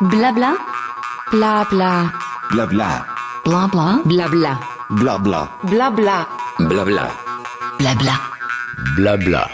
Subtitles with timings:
[0.00, 0.56] Blabla.
[1.32, 2.12] Blabla.
[2.52, 3.04] Blabla.
[3.44, 4.00] Blabla.
[4.04, 4.58] Blabla.
[4.90, 5.48] Blabla.
[5.70, 6.26] Blabla.
[6.58, 7.08] Blabla.
[7.78, 8.12] Blabla.
[8.96, 9.48] Blabla.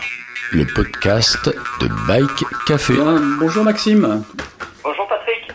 [0.52, 2.94] Le podcast de Bike Café.
[2.94, 4.22] Bien, bonjour Maxime.
[4.82, 5.50] Bonjour Patrick.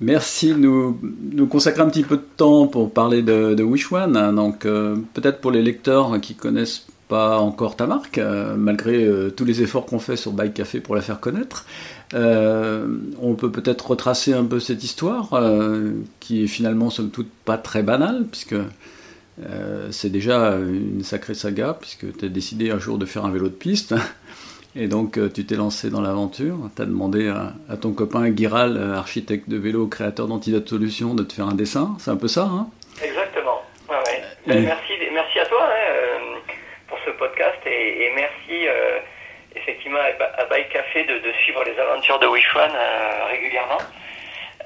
[0.00, 0.98] Merci de nous,
[1.32, 4.16] nous consacrer un petit peu de temps pour parler de, de Wish One.
[4.16, 4.32] hein.
[4.32, 9.30] Donc, euh, peut-être pour les lecteurs qui connaissent pas encore ta marque, euh, malgré euh,
[9.30, 11.66] tous les efforts qu'on fait sur Bike Café pour la faire connaître,
[12.14, 12.86] euh,
[13.20, 17.58] on peut peut-être retracer un peu cette histoire euh, qui est finalement somme toute pas
[17.58, 18.54] très banale, puisque
[19.44, 23.30] euh, c'est déjà une sacrée saga, puisque tu as décidé un jour de faire un
[23.30, 23.94] vélo de piste.
[24.76, 28.76] Et donc tu t'es lancé dans l'aventure, tu as demandé à, à ton copain Guiral,
[28.96, 32.42] architecte de vélo, créateur d'Antidote Solutions, de te faire un dessin, c'est un peu ça
[32.50, 32.66] hein?
[33.00, 33.62] Exactement.
[33.88, 33.94] Ouais,
[34.48, 34.56] ouais.
[34.56, 36.40] Et- merci, merci à toi hein,
[36.88, 38.66] pour ce podcast et, et merci
[39.64, 43.78] effectivement à, Ba- à Bike Café de, suivre les aventures de Wish One euh, régulièrement.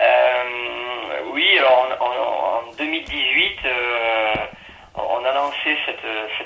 [0.00, 4.34] Euh, oui, alors en, en- en 2018, euh,
[4.96, 6.00] on a lancé cette,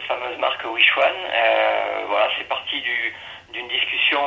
[0.06, 1.04] fameuse marque Wish One.
[1.34, 3.14] Euh, voilà, c'est parti du-
[3.52, 4.20] d'une discussion.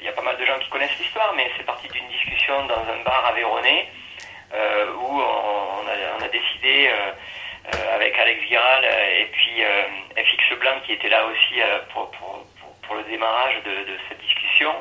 [0.00, 2.66] Il y a pas mal de gens qui connaissent l'histoire, mais c'est parti d'une discussion
[2.66, 3.88] dans un bar à Véronée
[5.00, 6.90] où on, a, décidé
[7.94, 9.62] avec Alex Giral euh, et puis
[10.16, 11.60] FX Blanc qui était là aussi
[11.92, 12.10] pour,
[12.88, 14.74] pour, le démarrage de, cette discussion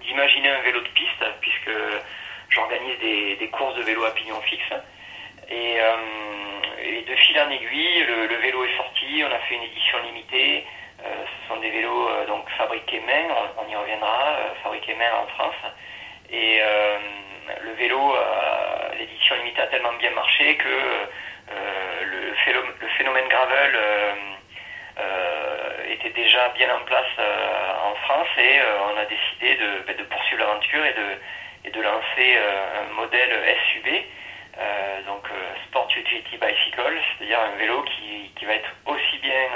[0.00, 1.70] d'imaginer un vélo de piste puisque
[2.48, 4.72] j'organise des, courses de vélo à pignon fixe.
[5.50, 5.96] Et, euh,
[7.06, 10.64] de fil en aiguille le, vélo est sorti on a fait une édition limitée.
[11.04, 15.26] Euh, ce sont des vélos euh, donc fabriqués main on, y reviendra fabriqués main en
[15.28, 15.72] France.
[16.30, 16.60] Et
[17.62, 18.16] le vélo,
[18.98, 20.68] l'édition limitée a tellement bien marché que
[22.04, 23.76] le, phénom- le phénomène gravel
[25.92, 29.96] était déjà bien en place euh, en France et euh, on a décidé de, ben,
[29.96, 33.30] de poursuivre l'aventure et de, et de lancer euh, un modèle
[33.72, 33.88] SUB,
[35.06, 35.26] donc
[35.66, 39.48] Sport Utility Bicycle, c'est-à-dire un vélo qui, qui va être aussi bien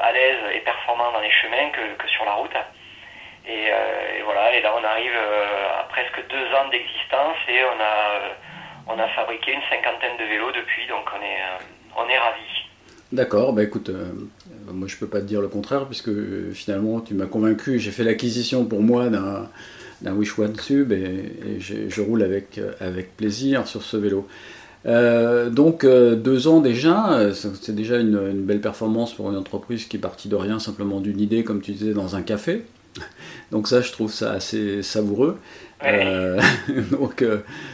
[0.00, 2.56] à l'aise et performant dans les chemins que, que sur la route.
[3.46, 3.70] Et,
[4.24, 5.12] voilà, et là on arrive
[5.80, 10.52] à presque deux ans d'existence et on a, on a fabriqué une cinquantaine de vélos
[10.52, 11.42] depuis, donc on est,
[11.96, 12.68] on est ravis.
[13.10, 13.90] D'accord, bah écoute,
[14.68, 17.78] euh, moi je peux pas te dire le contraire, puisque euh, finalement tu m'as convaincu,
[17.78, 23.16] j'ai fait l'acquisition pour moi d'un Wish One Sub et, je roule avec, euh, avec
[23.16, 24.26] plaisir sur ce vélo.
[24.86, 30.00] Euh, donc deux ans déjà, c'est déjà une, belle performance pour une entreprise qui est
[30.00, 32.64] partie de rien, simplement d'une idée, comme tu disais, dans un café.
[33.50, 35.36] Donc ça, je trouve ça assez savoureux.
[36.90, 37.24] Donc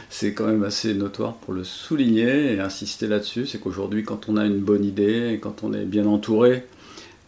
[0.09, 3.45] c'est quand même assez notoire pour le souligner et insister là-dessus.
[3.45, 6.63] C'est qu'aujourd'hui, quand on a une bonne idée quand on est bien entouré,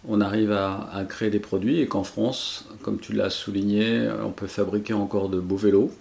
[0.08, 4.48] on arrive à, créer des produits et qu'en France, comme tu l'as souligné, on peut
[4.48, 5.92] fabriquer encore de beaux vélos.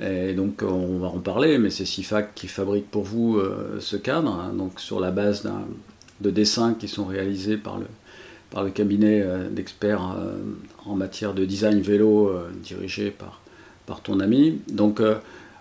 [0.00, 3.96] Et donc on va en parler, mais c'est SIFAC qui fabrique pour vous euh, ce
[3.96, 5.48] cadre, hein, donc sur la base
[6.20, 10.36] de dessins qui sont réalisés par le, cabinet euh, d'experts euh,
[10.84, 12.32] en matière de design vélo
[12.62, 13.40] dirigé par,
[14.02, 14.60] ton ami.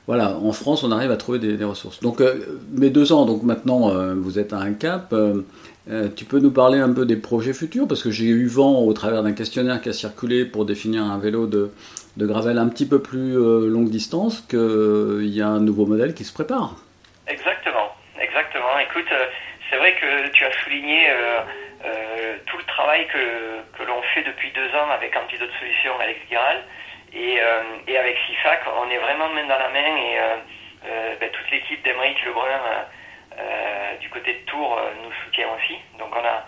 [0.07, 1.99] Voilà, en France, on arrive à trouver des, ressources.
[1.99, 2.35] Donc euh,
[2.71, 5.11] mes deux ans, donc maintenant euh, vous êtes à un cap.
[5.11, 5.43] euh,
[6.15, 7.89] tu peux nous parler un peu des projets futurs?
[7.89, 11.19] Parce que j'ai eu vent au travers d'un questionnaire qui a circulé pour définir un
[11.19, 11.71] vélo de,
[12.17, 16.33] gravel un petit peu plus longue distance qu'il y a un nouveau modèle qui se
[16.33, 16.75] prépare.
[17.27, 18.79] Exactement, exactement.
[18.79, 19.11] Écoute,
[19.69, 21.07] c'est vrai que tu as souligné
[22.45, 26.63] tout le travail que, l'on fait depuis deux ans avec Antidote Solutions, Alex Giral,
[27.13, 28.61] et, euh, et avec SIFAC.
[28.79, 30.35] On est vraiment main dans la main et euh,
[30.87, 32.59] euh, ben, toute l'équipe d'Emeric Lebrun
[33.99, 35.77] du côté de Tours nous soutient aussi.
[35.99, 36.45] Donc on a,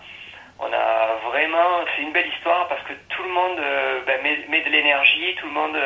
[0.58, 3.60] on a vraiment, c'est une belle histoire parce que tout le monde
[4.06, 5.78] ben, met, de l'énergie, tout le monde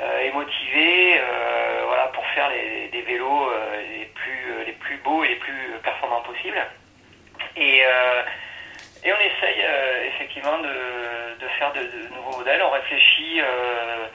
[0.00, 1.20] est motivé
[1.86, 3.50] voilà, pour faire les, des vélos
[3.98, 6.66] les, plus, les plus beaux et les plus performants possibles.
[7.56, 7.82] Et,
[9.04, 12.62] et on essaye euh, effectivement de, faire de, nouveaux modèles.
[12.62, 14.06] On réfléchit euh,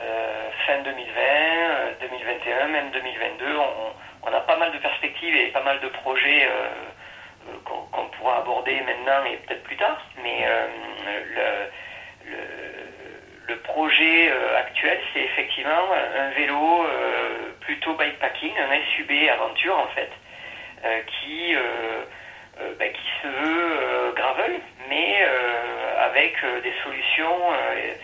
[0.00, 3.44] euh, fin 2020, euh, 2021, même 2022.
[3.56, 6.48] On, a pas mal de perspectives et pas mal de projets
[7.64, 9.98] qu'on pourra aborder maintenant et peut-être plus tard.
[10.22, 10.44] Mais
[12.26, 12.34] le,
[13.46, 16.86] le, projet actuel, c'est effectivement un vélo
[17.60, 20.10] plutôt bikepacking, un SUB aventure en fait,
[21.06, 21.54] qui,
[22.78, 27.94] bah, qui se veut euh, gravel, mais euh, avec euh, des solutions euh,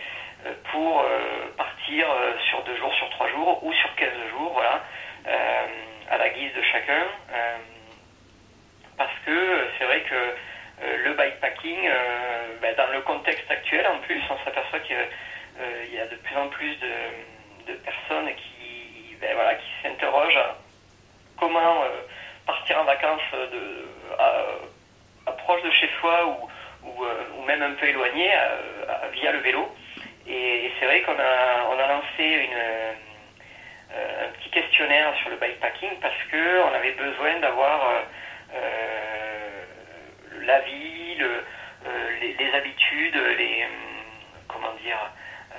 [0.45, 4.51] euh, pour euh, partir euh, sur deux jours, sur trois jours ou sur 15 jours,
[4.53, 4.83] voilà,
[5.27, 5.65] euh,
[6.11, 7.03] à la guise de chacun.
[7.33, 7.57] euh,
[8.97, 13.87] parce que euh, c'est vrai que euh, le bikepacking, euh, ben, dans le contexte actuel
[13.87, 14.95] en plus, on s'aperçoit qu'il
[15.93, 20.45] y a de plus en plus de, de personnes qui, ben, voilà, qui s'interrogent
[21.39, 21.83] comment
[22.45, 23.87] partir en vacances de,
[24.17, 26.49] à, proche de chez soi ou,
[26.87, 28.29] ou, même un peu éloigné
[29.13, 29.73] via le vélo.
[30.27, 32.57] Et, c'est vrai qu'on a, on a lancé une,
[33.95, 38.03] un petit questionnaire sur le bikepacking parce qu'on avait besoin d'avoir
[40.45, 41.43] la vie, le,
[42.39, 43.65] les, habitudes, les
[44.47, 44.97] comment dire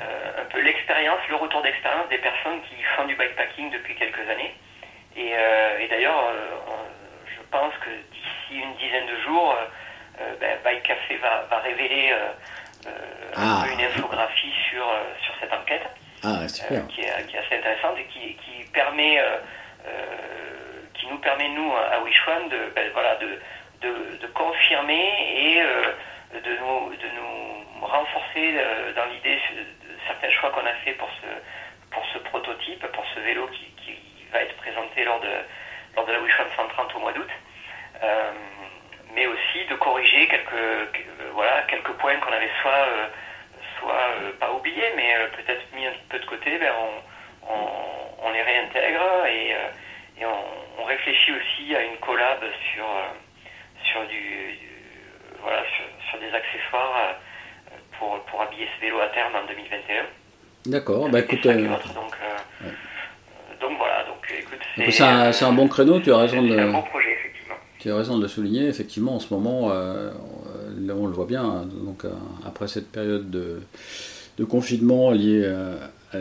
[0.01, 4.29] euh, un peu l'expérience, le retour d'expérience des personnes qui font du bikepacking depuis quelques
[4.29, 4.55] années.
[5.17, 6.75] Et, euh, d'ailleurs, euh,
[7.27, 9.57] je pense que d'ici une dizaine de jours,
[10.41, 12.15] ben, Bike Café va, révéler
[13.37, 13.65] ah.
[13.73, 14.87] une infographie sur,
[15.25, 15.87] sur cette enquête.
[16.23, 16.47] Ah,
[16.89, 19.21] qui, est, assez intéressante et qui, qui permet,
[20.95, 23.41] qui nous permet nous à Wish de, ben, voilà, de,
[23.83, 25.63] de, de, confirmer et
[26.41, 27.55] de nous, de nous
[27.87, 32.87] renforcer euh, dans l'idée de certains choix qu'on a fait pour ce, pour ce prototype,
[32.89, 33.74] pour ce vélo qui
[34.35, 35.35] va être présenté lors de,
[35.97, 37.31] lors de la Wishon 130 au mois d'août.
[38.03, 38.33] Euh,
[39.15, 40.99] mais aussi de corriger quelques,
[41.33, 43.07] voilà, quelques points qu'on avait soit, euh,
[43.79, 44.11] soit
[44.41, 46.73] pas oubliés, mais peut-être mis un peu de côté, ben
[47.49, 49.55] on, on, les réintègre et,
[50.19, 52.41] et on, on, réfléchit aussi à une collab
[52.75, 52.85] sur,
[53.85, 54.59] sur du
[55.45, 55.63] voilà,
[56.11, 60.05] sur, des accessoires euh, pour, pour, habiller ce vélo à terme en 2021.
[60.67, 61.45] D'accord, bah écoute.
[61.45, 62.71] Euh, donc, euh,
[63.61, 64.04] donc, voilà,
[64.39, 64.91] écoute.
[64.93, 66.49] C'est un, un, bon créneau, tu as raison de.
[66.49, 67.55] C'est un bon projet, effectivement.
[67.79, 71.69] Tu as raison de le souligner, effectivement, en ce moment, on le voit bien, hein,
[71.85, 72.05] donc
[72.47, 73.61] après cette période de,
[74.39, 76.17] de confinement liée à,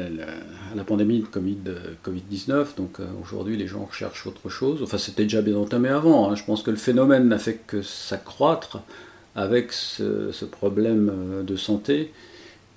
[0.76, 2.76] la pandémie de Covid-19.
[2.78, 4.82] Donc aujourd'hui, les gens recherchent autre chose.
[4.82, 6.30] Enfin, c'était déjà bien entamé avant.
[6.30, 6.36] Hein.
[6.36, 8.80] Je pense que le phénomène n'a fait que s'accroître
[9.36, 12.12] avec ce, problème euh, de santé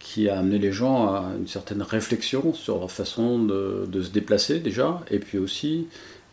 [0.07, 4.61] qui a amené les gens à une certaine réflexion sur leur façon de, se déplacer
[4.61, 5.89] déjà, et puis aussi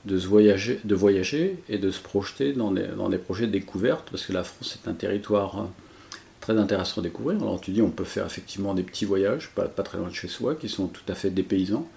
[0.06, 3.52] de, se voyager, de voyager et de se projeter dans des, dans des projets de
[3.52, 5.66] découverte, parce que la France est un territoire euh,
[6.40, 7.42] très intéressant à découvrir.
[7.42, 10.14] Alors tu dis on peut faire effectivement des petits voyages, pas, pas très loin de
[10.14, 11.88] chez soi, qui sont tout à fait dépaysants,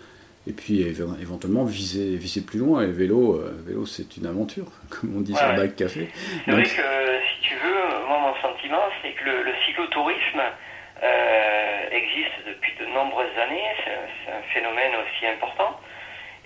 [0.46, 2.84] et puis éventuellement viser, viser plus loin.
[2.84, 6.08] Et vélo, euh, vélo c'est une aventure, comme on dit sur le Bike Café.
[6.46, 10.40] C'est vrai que si tu veux, moi mon sentiment c'est que le, cyclotourisme
[11.02, 15.78] euh, existe depuis de nombreuses années, c'est un phénomène aussi important.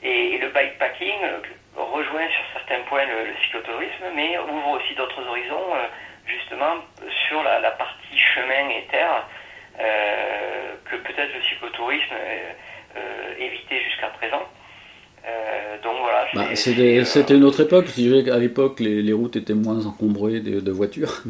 [0.02, 1.40] Et, le bikepacking euh,
[1.76, 5.74] rejoint sur certains points le, cyclotourisme, mais ouvre aussi d'autres horizons,
[6.26, 6.76] justement
[7.28, 9.26] sur la, la, partie chemin et terre,
[10.84, 12.14] que peut-être le cyclotourisme
[12.96, 14.42] euh, évité jusqu'à présent.
[15.26, 16.26] Euh, donc voilà.
[16.34, 17.86] Bah, euh, c'était une autre époque.
[18.30, 21.22] À l'époque, les, routes étaient moins encombrées de, voitures.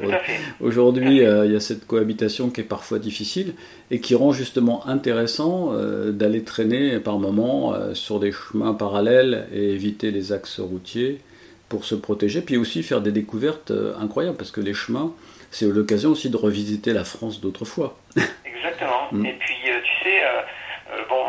[0.60, 3.54] aujourd'hui, il y a cette cohabitation qui est parfois difficile
[3.90, 5.72] et qui rend justement intéressant
[6.08, 11.20] d'aller traîner par moments sur des chemins parallèles et éviter les axes routiers
[11.68, 12.40] pour se protéger.
[12.40, 15.12] Puis aussi faire des découvertes incroyables parce que les chemins,
[15.50, 17.98] c'est l'occasion aussi de revisiter la France d'autrefois.
[18.44, 18.92] Exactement.
[19.12, 19.24] Mm.
[19.24, 21.24] Et puis, tu sais euh, bon,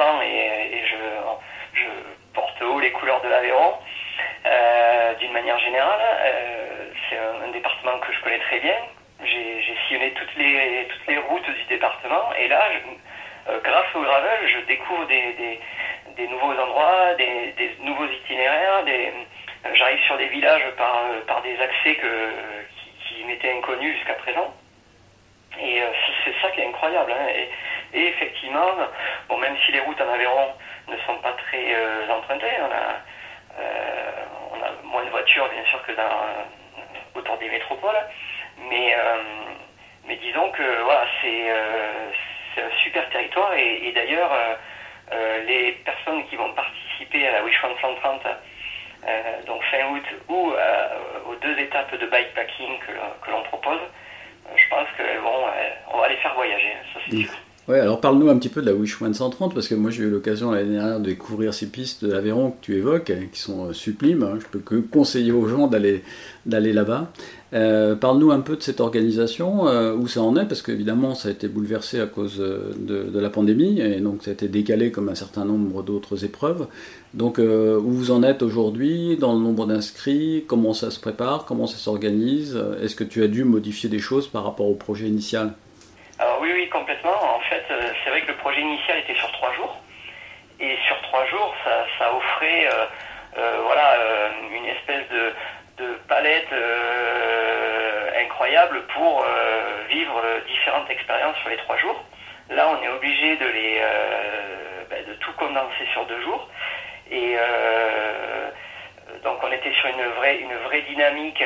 [0.00, 1.84] euh, et, je,
[2.32, 3.74] porte haut les couleurs de l'Aveyron.
[4.46, 6.00] Euh, d'une manière générale,
[7.08, 8.76] c'est un, département que je connais très bien.
[9.24, 12.62] J'ai sillonné toutes les, toutes les routes du département et là,
[13.62, 15.58] grâce au gravel, je découvre des,
[16.16, 18.84] des, nouveaux endroits, des, nouveaux itinéraires.
[19.74, 24.54] J'arrive sur des villages par, par des accès qui, qui m'étaient inconnus jusqu'à présent.
[25.60, 25.82] Et
[26.24, 27.12] c'est ça qui est incroyable.
[27.12, 27.26] Hein.
[27.92, 28.68] Effectivement,
[29.28, 30.52] bon, même si les routes en Aveyron
[30.88, 34.10] ne sont pas très euh, empruntées, on a, euh,
[34.52, 37.98] on a moins de voitures bien sûr que dans, euh, autour des métropoles,
[38.68, 38.96] mais,
[40.06, 41.50] mais disons que voilà, c'est
[42.62, 43.52] un super territoire.
[43.54, 44.30] Et, d'ailleurs
[45.46, 48.22] les personnes qui vont participer à la Wish 130
[49.46, 50.52] donc fin août ou
[51.26, 52.92] aux deux étapes de bikepacking que,
[53.24, 53.80] que l'on propose,
[54.54, 57.32] je pense qu'on va les faire voyager, ça c'est sûr.
[57.68, 60.10] Ouais, alors parle-nous un petit peu de la Wish 130, parce que moi j'ai eu
[60.10, 63.66] l'occasion l'année dernière de découvrir ces pistes de l'Aveyron que tu évoques, hein, qui sont
[63.66, 64.22] euh, sublimes.
[64.22, 64.38] Hein.
[64.40, 66.02] Je peux que conseiller aux gens d'aller
[66.72, 67.12] là-bas.
[67.52, 71.28] Euh, parle-nous un peu de cette organisation, euh, où ça en est, parce qu'évidemment ça
[71.28, 75.08] a été bouleversé à cause de, la pandémie, et donc ça a été décalé comme
[75.08, 76.66] un certain nombre d'autres épreuves.
[77.12, 81.66] Donc où vous en êtes aujourd'hui, dans le nombre d'inscrits, comment ça se prépare, comment
[81.66, 85.54] ça s'organise, est-ce que tu as dû modifier des choses par rapport au projet initial?
[86.40, 87.36] Oui, oui, complètement.
[87.36, 89.76] En fait, euh, c'est vrai que le projet initial était sur trois jours.
[90.58, 91.54] Et sur trois jours,
[91.98, 92.86] ça, offrait euh,
[93.38, 93.96] euh, voilà,
[94.52, 95.32] une espèce de,
[96.08, 96.52] palette
[98.20, 99.24] incroyable pour
[99.88, 102.04] vivre différentes expériences sur les trois jours.
[102.50, 103.80] Là, on est obligé de les
[104.90, 106.46] ben, tout condenser sur deux jours.
[107.10, 107.36] Et
[109.22, 111.42] donc on était sur une vraie, une vraie dynamique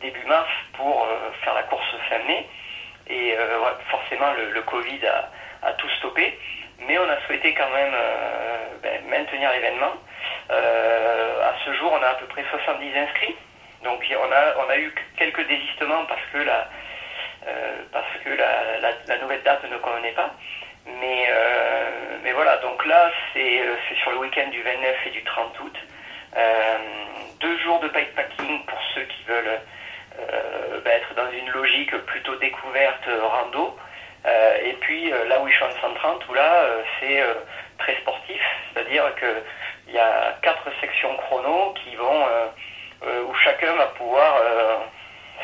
[0.00, 1.08] début mars pour
[1.42, 2.46] faire la course fin mai.
[3.08, 3.36] Et
[3.90, 5.00] forcément, le, Covid
[5.62, 6.38] a, tout stoppé.
[6.86, 7.94] Mais on a souhaité quand même
[8.82, 9.92] ben, maintenir l'événement.
[10.50, 13.36] à ce jour, on a à peu près 70 inscrits.
[13.84, 16.68] Donc on a, on a eu quelques désistements parce que la,
[17.46, 20.30] euh, parce que la, nouvelle date ne convenait pas.
[20.86, 23.60] Mais, euh, mais voilà, donc là c'est
[24.02, 25.76] sur le week-end du 29 et du 30 août.
[26.36, 26.78] Euh,
[27.40, 29.60] deux jours de bikepacking pour ceux qui veulent
[30.18, 33.76] bah, être dans une logique plutôt découverte rando.
[34.64, 36.64] et puis là où je suis en 130, où là
[37.00, 37.22] c'est
[37.78, 38.40] très sportif,
[38.72, 42.26] c'est-à-dire qu'il y a quatre sections chrono qui vont
[43.06, 44.78] euh, où chacun va pouvoir, euh,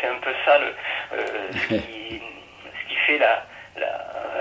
[0.00, 0.74] c'est un peu ça le,
[1.12, 1.74] euh, ce, qui,
[2.64, 3.44] ce, qui, fait la,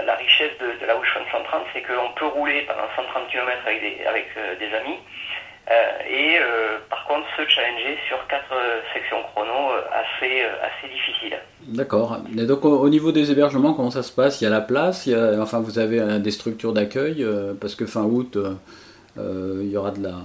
[0.06, 4.06] la, richesse de, la Wish 130, c'est qu'on peut rouler pendant 130 km avec des,
[4.06, 4.28] avec,
[4.60, 5.00] des amis.
[6.10, 6.40] Et
[6.90, 8.54] par contre se challenger sur quatre
[8.94, 11.38] sections chrono assez, assez difficiles.
[11.68, 12.18] D'accord.
[12.38, 14.42] Et donc au, niveau des hébergements, comment ça se passe?
[14.42, 17.26] Il y a la place, il y a, enfin vous avez des structures d'accueil,
[17.62, 18.38] parce que fin août,
[19.18, 20.16] il y aura de la,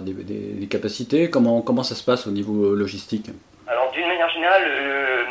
[0.00, 3.30] des, des, capacités comment, comment ça se passe au niveau logistique?
[3.66, 5.24] Alors d'une manière générale, le,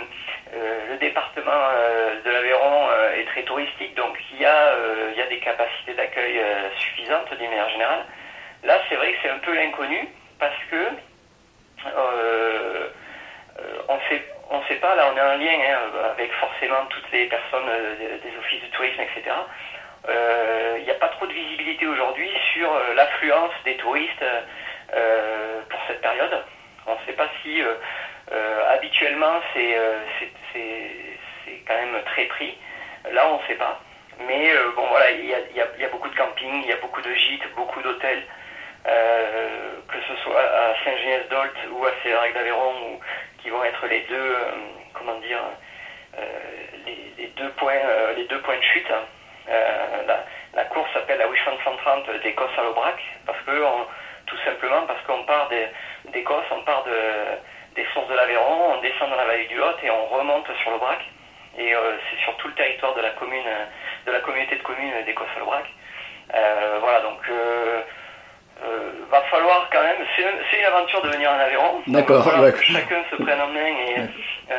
[0.55, 4.73] euh, département euh, de l'Aveyron euh, est très touristique, donc il y a,
[5.11, 6.39] il y a des capacités d'accueil
[6.77, 8.05] suffisantes d'une manière générale.
[8.67, 10.07] Là, c'est vrai que c'est un peu l'inconnu
[10.39, 10.83] parce que
[13.89, 15.79] on sait on ne sait pas, là on est en lien hein,
[16.11, 19.35] avec forcément toutes les personnes des offices de tourisme, etc
[20.07, 24.23] il euh, n'y a pas trop de visibilité aujourd'hui sur euh, l'affluence des touristes
[24.93, 26.43] euh, pour cette période.
[26.85, 27.61] On ne sait pas si
[28.69, 29.75] habituellement c'est
[31.67, 32.57] quand même très pris.
[33.11, 33.81] Là, on ne sait pas.
[34.25, 35.33] Mais bon, voilà, il y
[35.83, 38.23] a, beaucoup de camping, il y a beaucoup de gîtes, beaucoup d'hôtels,
[38.87, 42.99] que ce soit à Saint-Genès-d'Olt ou à Cédric d'Aveyron,
[43.41, 44.35] qui vont être les deux,
[44.93, 45.41] comment dire,
[47.17, 47.79] les, deux points,
[48.15, 48.91] les deux points de chute.
[49.49, 50.15] Euh,
[50.53, 53.51] la, course s'appelle la Wishon 130 d'Écosse à l'Aubrac, parce que
[54.25, 55.49] tout simplement parce qu'on part
[56.11, 56.91] d'Écosse, on part de,
[57.75, 60.71] des sources de l'Aveyron, on descend dans la vallée du Lot et on remonte sur
[60.71, 60.99] l'Aubrac.
[61.57, 63.45] Et euh, c'est sur tout le territoire de la commune,
[64.05, 65.65] de la communauté de communes d'Écosse à l'Aubrac.
[66.35, 67.21] Euh, voilà, donc
[69.09, 71.81] va falloir quand même, c'est une aventure de venir en Aveyron.
[71.87, 72.25] D'accord.
[72.25, 73.95] Que chacun se prenne en main et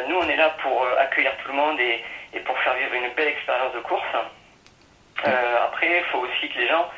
[0.08, 2.02] nous on est là pour accueillir tout le monde et,
[2.34, 4.14] et pour faire vivre une belle expérience de course.
[5.26, 6.88] Euh, après, il faut aussi que les gens,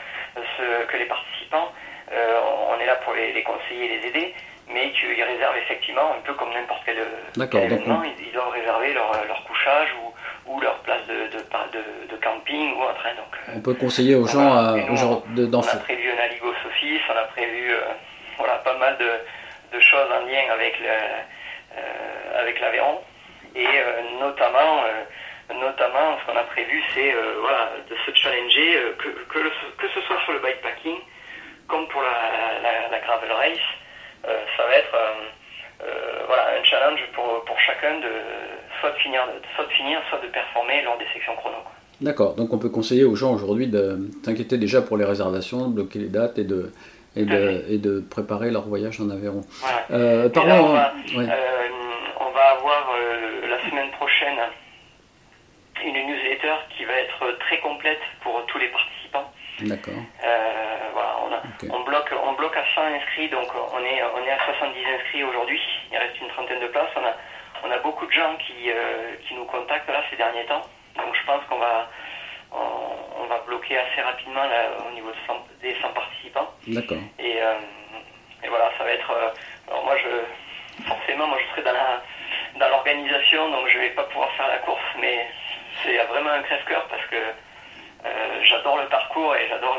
[0.88, 1.72] que les participants,
[2.12, 4.34] euh, on est là pour les, conseiller et les aider,
[4.68, 6.98] mais qu'ils réservent effectivement, un peu comme n'importe quel,
[7.64, 10.09] événement, ils, doivent réserver leur, leur couchage ou,
[10.46, 13.14] ou, leur place de, de, de, camping ou un train.
[13.14, 17.00] Donc, euh, on peut conseiller aux gens à, de, On a prévu un aligos office,
[17.08, 17.72] on a prévu
[18.38, 20.74] voilà, pas mal de, choses en lien avec
[22.34, 22.98] avec l'Aveyron
[23.54, 23.66] et
[24.20, 24.82] notamment
[25.54, 30.00] notamment, ce qu'on a prévu, c'est euh, voilà, de se challenger, euh, que, que, ce
[30.02, 30.98] soit sur le bikepacking,
[31.68, 33.58] comme pour la, la, gravel race,
[34.28, 34.94] euh, ça va être
[36.70, 38.12] challenge pour, pour chacun de
[38.80, 39.20] soit de, finir,
[39.54, 41.56] soit de finir, soit de performer lors des sections chrono.
[42.00, 45.74] D'accord, donc on peut conseiller aux gens aujourd'hui de s'inquiéter déjà pour les réservations, de
[45.74, 46.72] bloquer les dates et de,
[47.14, 49.42] et de, et de préparer leur voyage en Aveyron.
[50.32, 50.92] parlons, on, va,
[52.20, 52.94] on, va, avoir
[53.48, 54.38] la semaine prochaine
[55.84, 58.99] une newsletter qui va être très complète pour tous les participants.
[59.62, 59.94] D'accord.
[60.24, 61.16] Euh, voilà,
[61.70, 65.24] on, bloque, on bloque à 100 inscrits, donc on est, on est à 70 inscrits
[65.24, 65.60] aujourd'hui.
[65.92, 66.90] Il reste une trentaine de places.
[66.96, 67.14] On a,
[67.64, 70.62] on a beaucoup de gens qui, euh, qui nous contactent là ces derniers temps.
[70.96, 71.88] Donc je pense qu'on va,
[72.52, 75.10] on, va bloquer assez rapidement là, au niveau
[75.62, 76.50] des 100 participants.
[76.66, 76.98] D'accord.
[77.18, 77.54] Et, euh,
[78.42, 79.12] et, voilà, ça va être.
[79.68, 82.02] alors moi, je, forcément, moi je serai dans la
[82.58, 85.26] dans l'organisation, donc je vais pas pouvoir faire la course, mais
[85.82, 87.32] c'est vraiment un crève-cœur parce que euh,
[88.44, 89.76] j'adore le parcours et j'adore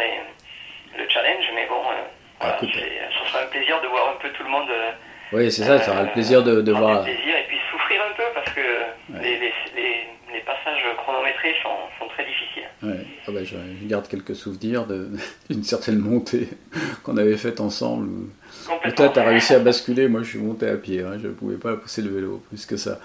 [0.97, 2.03] le challenge, mais bon, euh,
[2.39, 4.69] voilà, ce sera un plaisir de voir un peu tout le monde.
[4.69, 4.91] Euh,
[5.33, 7.03] oui, c'est ça, ça aura le plaisir de, de voir.
[7.03, 8.61] plaisir et puis souffrir un peu parce que
[9.21, 12.67] les, les, les, passages chronométrés sont, sont très difficiles.
[12.83, 13.05] Ouais.
[13.27, 13.55] Ah bah, je,
[13.87, 14.85] garde quelques souvenirs
[15.49, 16.49] d'une certaine montée
[17.03, 18.09] qu'on avait faite ensemble
[18.95, 21.17] toi, tu as réussi à basculer, moi je suis monté à pied, hein.
[21.21, 22.99] je ne pouvais pas pousser le vélo plus que ça.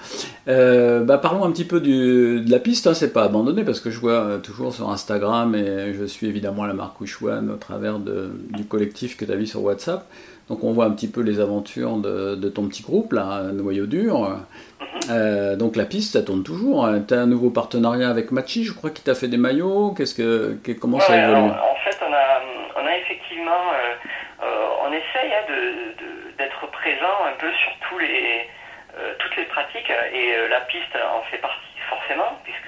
[0.48, 2.94] Euh, bah, parlons un petit peu du, de la piste, hein.
[2.94, 6.64] c'est pas abandonné parce que je vois euh, toujours sur Instagram et je suis évidemment
[6.64, 10.06] la marque Wishwan au travers de, du collectif que tu as vu sur WhatsApp.
[10.48, 13.86] Donc on voit un petit peu les aventures de, de ton petit groupe, là, Noyau
[13.86, 14.38] Dur.
[15.10, 16.88] Euh, donc la piste, ça tourne toujours.
[17.08, 19.92] Tu as un nouveau partenariat avec Machi, je crois, qui t'a fait des maillots.
[19.96, 21.34] Qu'est-ce que, que- comment ça évolue?
[21.34, 23.94] alors, en fait, on a, on a effectivement, euh,
[24.96, 25.44] essaye hein,
[26.38, 28.48] d'être présent un peu sur les,
[28.98, 32.66] euh, toutes les pratiques et euh, la piste en fait partie forcément, puisque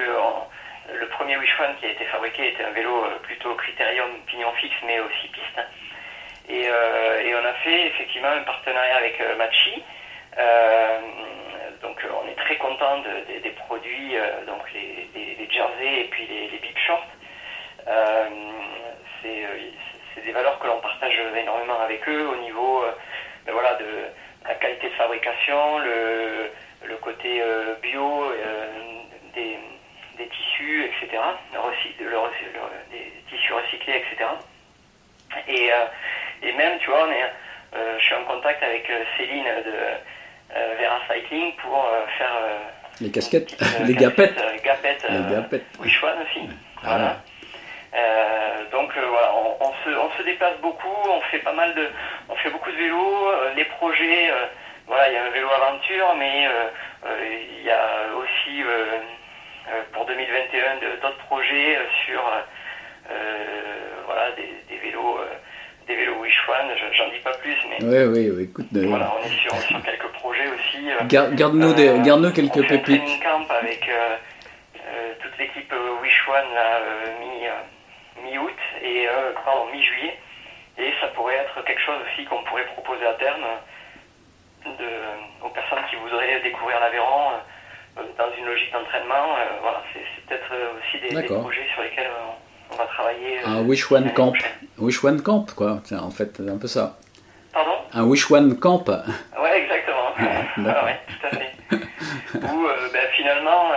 [0.93, 4.53] le premier Wish One qui a été fabriqué était un vélo euh, plutôt critérium pignon
[4.53, 5.61] fixe mais aussi piste.
[6.49, 9.83] Et, et on a fait effectivement un partenariat avec Machi.
[11.83, 14.15] Donc on est très content de- de- des produits,
[14.47, 15.07] donc les,
[15.51, 17.05] jerseys et puis les, les bib shorts.
[20.19, 22.91] C'est des valeurs que l'on partage énormément avec eux au niveau euh,
[23.47, 23.85] ben voilà, de
[24.47, 26.51] la qualité de fabrication, le,
[26.87, 28.67] le côté euh, bio euh,
[29.35, 29.59] des,
[30.17, 31.23] des tissus, etc.
[31.53, 34.31] Le recy- le recy- le- des tissus recyclés, etc.
[35.47, 35.77] Et, euh,
[36.43, 37.23] et même, tu vois, on est,
[37.77, 39.73] euh, je suis en contact avec euh, Céline de
[40.57, 42.59] euh, Vera Cycling pour euh, faire euh,
[43.01, 44.39] Les casquettes, petite, euh, les gapettes.
[44.39, 45.67] euh, gapettes, Les euh, gapettes.
[45.81, 46.49] Wish One aussi.
[46.49, 46.81] Ah.
[46.83, 47.17] Voilà.
[47.95, 51.75] Euh, donc euh, voilà, on, on se, on se déplace beaucoup, on fait pas mal
[51.75, 51.89] de,
[52.29, 54.47] on fait beaucoup de vélos, euh, les projets, euh,
[54.87, 56.47] voilà, il y a un vélo aventure, mais
[57.59, 58.63] il y a aussi
[59.93, 62.23] pour 2021 de- d'autres projets sur
[64.07, 65.19] voilà des, des vélos,
[65.87, 66.71] des vélos Wish One.
[66.77, 68.67] Je- J'en dis pas plus, mais Oui, oui, oui, écoute.
[68.73, 70.89] voilà, on est sur, sur quelques projets aussi.
[71.07, 73.23] gar- Garde-nous des- euh, garde-nous on quelques fait pépites.
[73.23, 74.17] camp avec euh,
[74.87, 76.81] euh, toute l'équipe Wish One là,
[77.21, 77.51] mi, euh,
[78.25, 80.19] mi-août et euh, pardon, mi-juillet.
[80.79, 83.45] Et ça pourrait être quelque chose aussi qu'on pourrait proposer à terme
[84.65, 87.33] de, aux personnes qui voudraient découvrir l'Aveyron
[87.99, 89.37] euh, dans une logique d'entraînement.
[89.37, 92.11] Euh, voilà, c'est peut-être aussi des, projets sur lesquels
[92.71, 93.41] on va travailler.
[93.45, 94.35] Un Wish One Camp.
[94.79, 95.81] Wish One Camp, quoi.
[95.85, 96.97] Tiens, en fait, c'est un peu ça.
[97.53, 97.73] Pardon?
[97.93, 98.85] Un Wish One Camp.
[98.89, 99.97] Ouais, exactement.
[100.59, 101.53] Ah ouais, tout à fait.
[102.35, 103.71] Euh, ben, finalement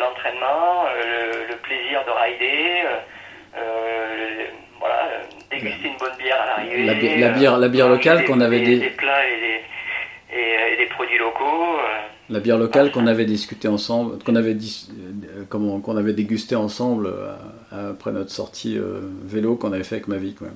[0.00, 4.44] l'entraînement, euh, le, le plaisir de rider, euh, euh,
[4.80, 6.84] voilà, euh, déguster une bonne bière à l'arrivée.
[6.84, 10.74] La bi- la bière- la bière locale qu'on avait des, des- plats et des, et,
[10.74, 11.78] et des produits locaux.
[11.78, 14.88] euh, La bière locale qu'on avait discuté ensemble, qu'on avait, dis-
[15.36, 19.96] euh, comment, qu'on avait dégusté ensemble euh, après notre sortie euh, vélo qu'on avait fait
[19.96, 20.34] avec ma vie.
[20.34, 20.48] Quoi.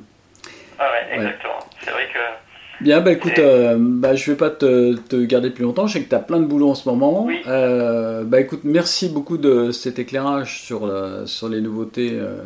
[0.79, 1.59] ah ouais, exactement.
[1.81, 2.19] C'est vrai que
[2.81, 5.87] Bien, bah écoute, euh, bah, je vais pas te, te garder plus longtemps.
[5.87, 7.25] Je sais que tu as plein de boulot en ce moment.
[7.25, 7.43] Oui.
[7.47, 12.41] Euh, bah écoute, merci beaucoup de cet éclairage sur, la- sur les nouveautés euh,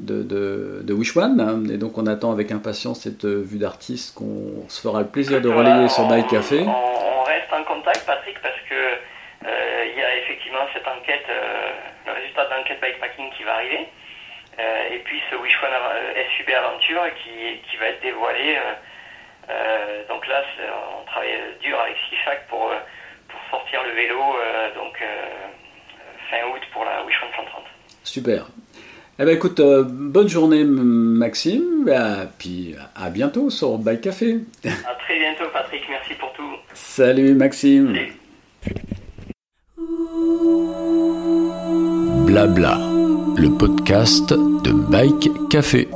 [0.00, 1.38] de, de, de Wish One.
[1.40, 1.62] hein.
[1.70, 5.40] Et donc, on attend avec impatience cette euh, vue d'artiste qu'on se fera le plaisir
[5.42, 6.60] de relayer sur Bike Café.
[6.66, 11.28] On, on reste en contact, Patrick, parce que euh, il y a effectivement cette enquête,
[11.28, 11.70] euh,
[12.06, 13.84] le résultat de l'enquête bikepacking qui va arriver.
[14.58, 18.56] Euh, et puis ce Wish One euh, SUB Aventure qui, qui va être dévoilé.
[19.50, 20.42] Euh, donc là,
[21.00, 22.78] on travaille dur avec CIFAC pour, euh,
[23.28, 25.06] pour sortir le vélo euh, donc euh,
[26.30, 27.64] fin août pour la Wish One 130.
[28.04, 28.46] Super.
[29.18, 34.38] Eh ben écoute, euh, bonne journée Maxime, et puis à bientôt sur Bike Café.
[34.64, 35.82] À très bientôt, Patrick.
[35.88, 36.56] Merci pour tout.
[36.72, 37.94] Salut Maxime.
[37.94, 38.12] Salut.
[42.26, 42.78] Blabla,
[43.36, 45.88] le podcast de Bike Café.